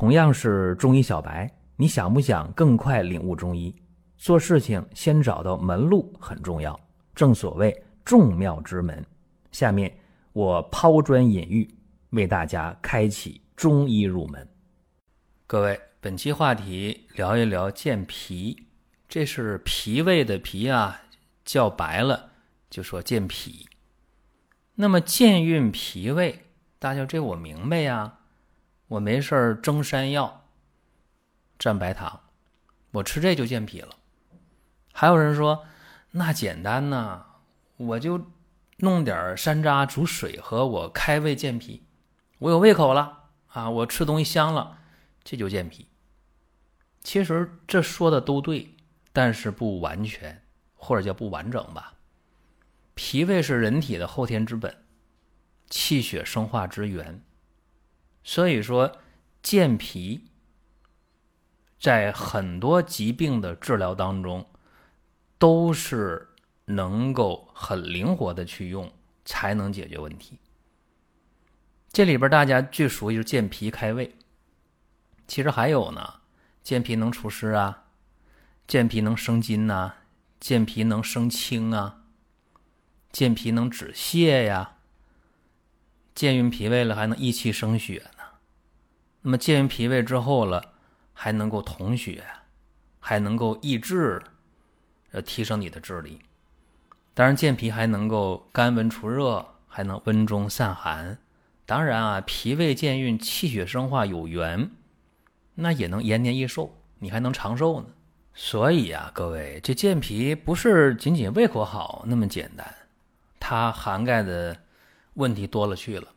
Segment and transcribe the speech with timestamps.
[0.00, 1.46] 同样是中医小白，
[1.76, 3.76] 你想不想更快领悟中医？
[4.16, 6.80] 做事情先找到门路很重要，
[7.14, 9.04] 正所谓众妙之门。
[9.52, 9.94] 下面
[10.32, 11.68] 我抛砖引玉，
[12.12, 14.48] 为大家开启中医入门。
[15.46, 18.56] 各位，本期话题聊一聊健脾，
[19.06, 20.98] 这是脾胃的脾啊，
[21.44, 22.30] 叫白了
[22.70, 23.68] 就说健脾。
[24.76, 26.46] 那么健运脾胃，
[26.78, 28.19] 大家这我明白呀。
[28.90, 30.48] 我没事儿蒸山药，
[31.60, 32.22] 蘸白糖，
[32.90, 33.94] 我吃这就健脾了。
[34.92, 35.64] 还有人说
[36.10, 37.24] 那简单呐，
[37.76, 38.26] 我就
[38.78, 41.84] 弄点山楂煮水喝，我开胃健脾，
[42.40, 44.78] 我有胃口了啊，我吃东西香了，
[45.22, 45.86] 这就健脾。
[47.00, 48.74] 其实这说的都对，
[49.12, 50.42] 但是不完全，
[50.74, 51.94] 或者叫不完整吧。
[52.96, 54.84] 脾胃是人体的后天之本，
[55.68, 57.22] 气血生化之源。
[58.22, 58.98] 所以说，
[59.42, 60.26] 健脾
[61.78, 64.46] 在很多疾病的治疗当中，
[65.38, 66.28] 都是
[66.66, 68.92] 能够很灵活的去用，
[69.24, 70.38] 才能解决问题。
[71.92, 74.14] 这里边大家最熟悉是健脾开胃，
[75.26, 76.20] 其实还有呢，
[76.62, 77.86] 健脾能除湿啊，
[78.68, 79.94] 健脾能生津呐，
[80.38, 82.02] 健脾能生清啊，
[83.10, 84.76] 健脾能止泻呀。
[86.14, 88.24] 健运脾胃了，还能益气生血呢。
[89.22, 90.72] 那么健运脾胃之后了，
[91.12, 92.24] 还能够统血，
[92.98, 94.20] 还能够益智，
[95.12, 96.20] 呃，提升你的智力。
[97.14, 101.18] 当然，健脾还能够甘温除热，还能温中散寒。
[101.64, 104.70] 当然啊，脾胃健运，气血生化有源，
[105.54, 107.86] 那也能延年益寿，你还能长寿呢。
[108.34, 112.74] 所以啊，各位，这健脾不是仅仅胃口好那么简单，
[113.38, 114.56] 它涵盖的。
[115.14, 116.08] 问题多了去了，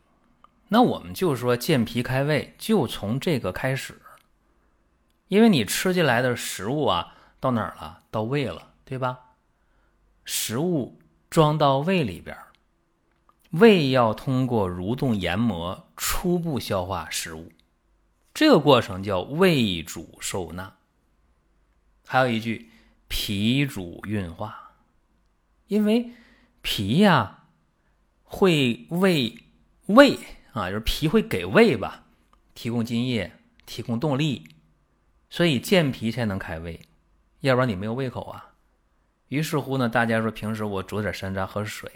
[0.68, 4.00] 那我们就说健脾开胃，就从这个开始。
[5.28, 8.02] 因为你吃进来的食物啊，到哪儿了？
[8.10, 9.18] 到胃了，对吧？
[10.24, 10.98] 食物
[11.28, 12.36] 装到胃里边，
[13.50, 17.50] 胃要通过蠕动研磨初步消化食物，
[18.32, 20.76] 这个过程叫胃主受纳。
[22.06, 22.70] 还有一句，
[23.08, 24.72] 脾主运化，
[25.66, 26.12] 因为
[26.62, 27.43] 脾呀。
[28.34, 29.32] 会为
[29.86, 30.18] 胃
[30.54, 32.04] 啊，就是脾会给胃吧，
[32.52, 33.30] 提供津液，
[33.64, 34.48] 提供动力，
[35.30, 36.80] 所以健脾才能开胃，
[37.42, 38.54] 要不然你没有胃口啊。
[39.28, 41.88] 于是乎呢，大家说平时我煮点山楂喝水，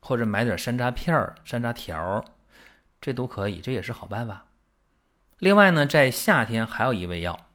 [0.00, 2.24] 或者买点山楂片儿、山楂条
[2.98, 4.46] 这都可以，这也是好办法。
[5.38, 7.50] 另外呢，在夏天还有一味药，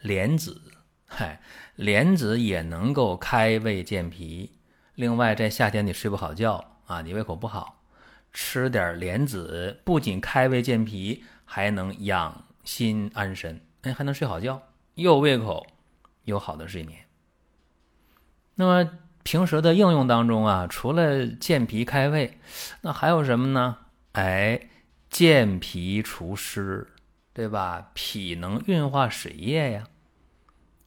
[0.00, 0.60] 莲子，
[1.06, 1.40] 嗨，
[1.76, 4.58] 莲子也能够开胃健脾。
[4.96, 7.82] 另外，在夏天你睡不好觉啊，你胃口不好，
[8.32, 14.62] 吃点莲子，不仅开胃健脾，还能养心安神，哎，还能睡好觉，
[14.94, 15.66] 又胃口，
[16.24, 16.98] 有好的睡眠。
[18.54, 18.90] 那么
[19.22, 22.38] 平时的应用当中啊，除了健脾开胃，
[22.80, 23.76] 那还有什么呢？
[24.12, 24.70] 哎，
[25.10, 26.86] 健脾除湿，
[27.34, 27.90] 对吧？
[27.92, 29.84] 脾能运化水液呀，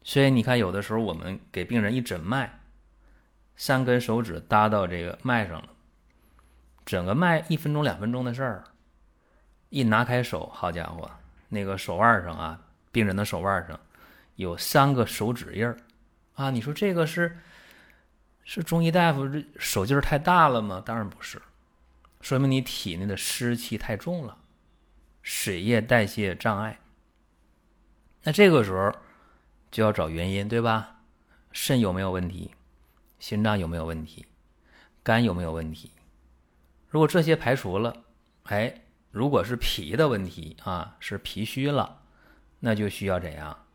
[0.04, 2.59] 所以你看，有的时候我们给病人一诊脉。
[3.60, 5.68] 三根手指搭到这个脉上了，
[6.86, 8.64] 整个脉一分钟两分钟的事儿，
[9.68, 11.12] 一拿开手，好家伙，
[11.50, 12.62] 那个手腕上啊，
[12.94, 13.78] 病人的手腕上
[14.38, 15.78] 有三个手指印儿
[16.36, 16.50] 啊！
[16.52, 17.38] 你说这个是
[18.46, 20.82] 是中医大夫这手劲儿太大了吗？
[20.86, 21.42] 当然不是，
[22.22, 24.38] 说明你体内的湿气太重了，
[25.22, 26.80] 水液代谢障碍。
[28.24, 28.96] 那这个时候
[29.70, 31.02] 就要找原因，对吧？
[31.52, 32.52] 肾有没有问题？
[33.20, 34.26] 心脏有没有问题？
[35.04, 35.92] 肝有没有问题？
[36.88, 37.96] 如果这些排除了，
[38.44, 38.82] 哎，
[39.12, 42.02] 如果是脾的问题啊，是脾虚了，
[42.60, 43.66] 那就需要怎样？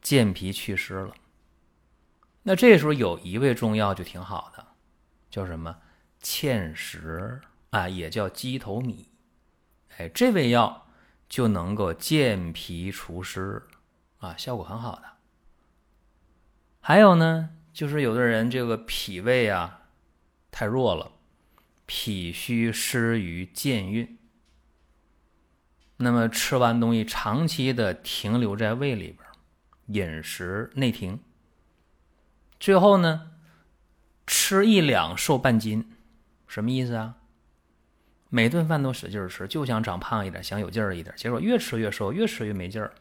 [0.00, 1.14] 健脾祛湿了。
[2.42, 4.66] 那这时候有一味中药就挺好的，
[5.30, 5.76] 叫什么？
[6.20, 9.08] 芡实啊，也叫鸡头米。
[9.96, 10.88] 哎，这味药
[11.28, 13.62] 就能够健脾除湿
[14.18, 15.02] 啊，效果很好的。
[16.80, 17.50] 还有呢？
[17.72, 19.82] 就是有的人这个脾胃啊
[20.50, 21.12] 太弱了，
[21.86, 24.18] 脾虚湿于健运，
[25.96, 29.26] 那么吃完东西长期的停留在胃里边，
[29.86, 31.18] 饮食内停，
[32.60, 33.32] 最后呢
[34.26, 35.92] 吃一两瘦半斤，
[36.46, 37.16] 什么意思啊？
[38.28, 42.92] 每顿饭都使劲吃，就想长胖一点，想有劲儿一点，结果越吃越瘦，越吃越没劲儿，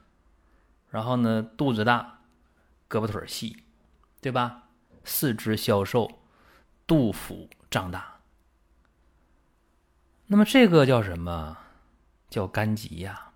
[0.90, 2.22] 然后呢肚子大，
[2.90, 3.58] 胳膊腿细。
[4.22, 4.70] 对吧？
[5.04, 6.22] 四肢消瘦，
[6.86, 8.22] 肚腹胀大。
[10.28, 11.58] 那么这个叫什么？
[12.30, 13.34] 叫肝急呀。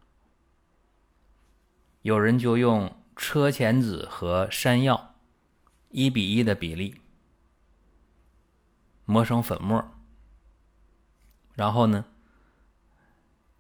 [2.04, 5.16] 有人就用车前子和山药
[5.90, 7.02] 一比一的比例
[9.06, 9.84] 磨成粉末，
[11.56, 12.06] 然后呢，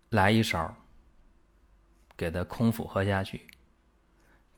[0.09, 0.75] 来一勺，
[2.15, 3.47] 给它空腹喝下去。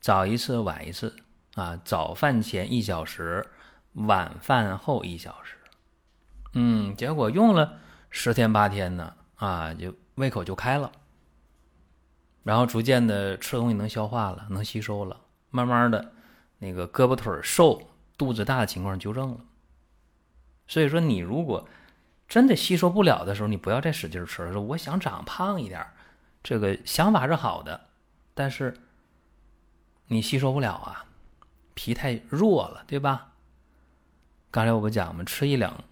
[0.00, 1.16] 早一次，晚一次
[1.58, 3.44] 啊，早饭前一小时，
[3.94, 5.56] 晚饭后一小时。
[6.52, 10.92] 嗯，结果用了十天八天呢，啊，就胃口就开了。
[12.44, 15.20] 然后逐渐的吃东西能消化了，能吸收了，
[15.50, 16.12] 慢慢的，
[16.58, 17.82] 那个胳膊腿瘦、
[18.16, 19.40] 肚子大的情况纠正了。
[20.68, 21.68] 所以说，你如果
[22.28, 24.52] 真的吸收不了的时候，你不要再使劲吃了。
[24.52, 25.84] 说我想长胖一点，
[26.42, 27.88] 这个想法是好的，
[28.32, 28.74] 但是
[30.06, 31.04] 你吸收不了啊，
[31.78, 33.34] 皮太弱了，对吧？
[34.50, 35.22] 刚才我不讲吗？
[35.22, 35.84] 吃一两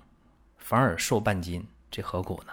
[0.58, 2.52] 反而瘦半斤，这何苦呢？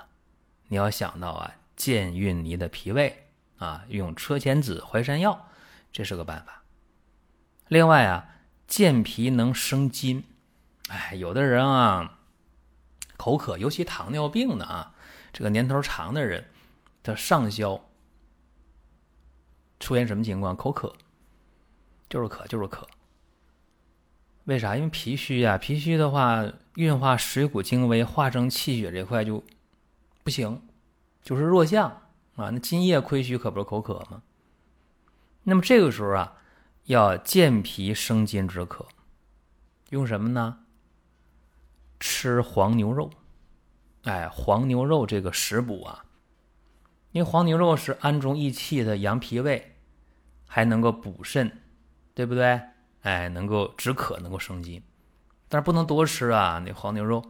[0.68, 3.25] 你要想到啊，健运你的脾胃。
[3.57, 5.47] 啊，用车前子、淮山药，
[5.91, 6.62] 这是个办法。
[7.69, 8.30] 另外啊，
[8.68, 10.24] 健脾能生津。
[10.89, 12.19] 哎，有的人啊，
[13.18, 14.94] 口渴，尤其糖尿病的啊，
[15.31, 16.45] 这个年头长的人，
[17.01, 17.83] 他上消
[19.80, 20.56] 出现什么情况？
[20.56, 20.95] 口渴，
[22.07, 22.88] 就是渴，就是渴。
[24.45, 24.75] 为啥？
[24.75, 26.44] 因为脾虚呀，脾虚的话，
[26.75, 29.44] 运化水谷精微，化生气血这块就
[30.24, 30.62] 不行，
[31.22, 32.01] 就是弱项。
[32.36, 34.24] 啊，那津液亏虚可不是口渴吗？
[35.44, 36.36] 那么这个时候啊，
[36.86, 38.88] 要健脾生津止渴，
[39.92, 40.57] 用什么呢？
[42.00, 43.12] 吃黄牛肉。
[44.04, 46.04] 哎，黄牛肉这个食补啊，
[47.12, 49.75] 因为黄牛肉是安中益气的，养脾胃，
[50.48, 51.62] 还能够补肾，
[52.13, 52.60] 对不对？
[53.03, 54.81] 哎，能够止渴，能够生津，
[55.47, 56.61] 但是不能多吃啊。
[56.65, 57.23] 那黄牛肉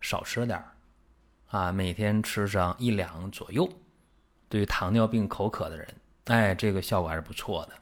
[0.00, 0.60] 少吃点
[1.48, 3.68] 啊，每天吃上一两左右。
[4.48, 5.86] 对于糖尿病口渴的人，
[6.24, 7.74] 哎，这个效果还是不错的。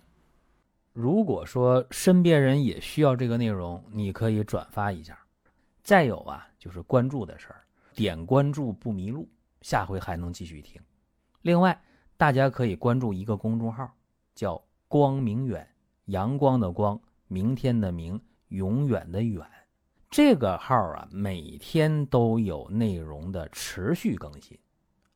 [0.92, 5.18] 如果说身边人也需要这个内容，你可以转发一下。
[5.82, 7.64] 再有啊，就是关注的事儿，
[7.94, 9.28] 点关注不迷路，
[9.62, 10.80] 下回还能继续听。
[11.42, 11.80] 另外，
[12.16, 13.90] 大家可以关注一个公众号，
[14.34, 15.66] 叫“光明远”，
[16.06, 19.46] 阳光的光，明天的明，永远的远。
[20.10, 24.58] 这个号啊，每天都有内容的持续更新，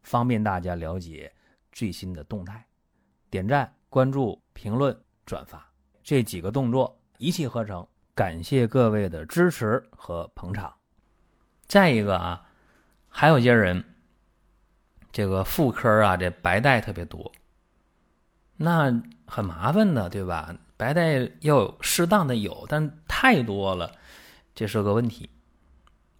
[0.02, 1.32] 方便大家了解。
[1.72, 2.62] 最新的动态，
[3.30, 4.94] 点赞、关注、评论、
[5.24, 5.66] 转发
[6.02, 10.70] 这几个动作一气呵成，感谢各位的支持和捧场。
[11.66, 12.46] 再一个啊，
[13.08, 13.82] 还有些人，
[15.10, 17.32] 这个妇科啊，这白带特别多，
[18.58, 20.54] 那很麻烦的，对吧？
[20.82, 23.92] 白带要有适当的有，但太多了，
[24.52, 25.30] 这是个问题。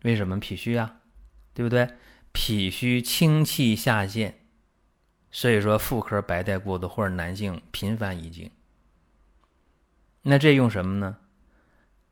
[0.04, 1.00] 为什么脾虚啊？
[1.52, 1.88] 对不对？
[2.30, 4.38] 脾虚清气下陷。
[5.32, 8.52] 所以说，妇科白带过多或者男性频繁遗精，
[10.22, 11.16] 那这用什么呢？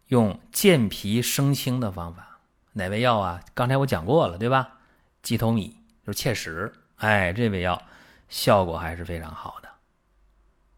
[0.09, 2.41] 用健脾生清的方法，
[2.73, 3.45] 哪味药啊？
[3.55, 4.81] 刚才我讲过了，对吧？
[5.23, 7.81] 鸡头米就是芡实，哎，这味药
[8.29, 9.70] 效果还是非常好的。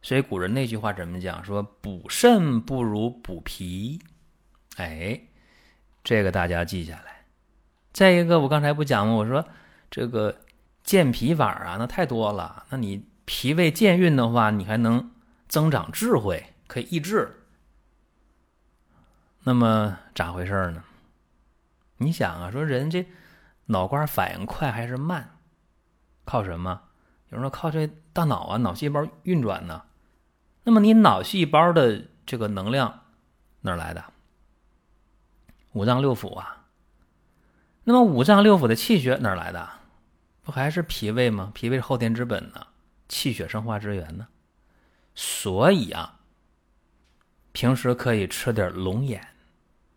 [0.02, 1.42] 所以古人那句话怎么讲？
[1.44, 4.02] 说补肾不如补脾，
[4.76, 5.20] 哎，
[6.04, 7.24] 这个大家记下来。
[7.92, 9.14] 再一个，我刚才不讲吗？
[9.14, 9.46] 我说
[9.90, 10.36] 这个。
[10.84, 12.66] 健脾法啊，那太多了。
[12.70, 15.12] 那你脾胃健运的话，你还能
[15.46, 17.44] 增长智慧，可以益智。
[19.44, 20.82] 那么咋回事呢？
[21.98, 23.06] 你想啊，说人这
[23.66, 25.36] 脑瓜反应快还是慢？
[26.24, 26.82] 靠什么？
[27.28, 29.84] 有人说靠这大脑啊，脑细胞运转呢。
[30.64, 33.02] 那么你脑细胞的这个能量
[33.62, 34.04] 哪来的？
[35.72, 36.66] 五脏六腑啊。
[37.84, 39.68] 那么五脏六腑的气血哪来的？
[40.42, 41.50] 不还是脾胃吗？
[41.54, 42.66] 脾胃是后天之本呢，
[43.08, 44.28] 气血生化之源呢。
[45.14, 46.20] 所以啊，
[47.52, 49.28] 平时可以吃点龙眼，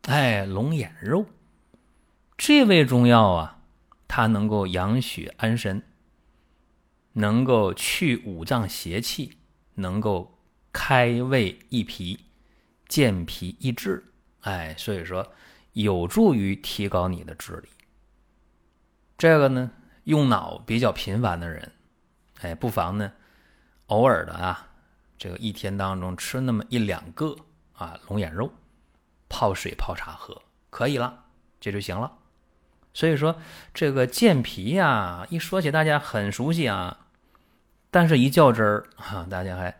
[0.04, 1.26] 哎，龙眼肉，
[2.38, 3.60] 这味中药啊，
[4.08, 5.84] 它能够养血安神，
[7.14, 9.38] 能够去五脏邪气，
[9.76, 10.38] 能够
[10.78, 12.20] 开胃益脾、
[12.90, 14.04] 健脾益智，
[14.42, 15.26] 哎，所以说
[15.72, 17.70] 有助于提高你的智力。
[19.18, 19.72] 这个呢？
[20.04, 21.72] 用脑比较频繁的人，
[22.42, 23.14] 哎，不妨呢，
[23.86, 24.68] 偶尔的啊，
[25.18, 27.34] 这个一天当中吃那么一两个
[27.74, 28.52] 啊龙眼肉，
[29.30, 31.24] 泡水泡茶喝，可以了，
[31.62, 32.12] 这就行了。
[32.94, 33.40] 所以说
[33.74, 37.08] 这个健脾呀，一说起大家很熟悉啊，
[37.90, 39.80] 但是一较真儿啊，大家还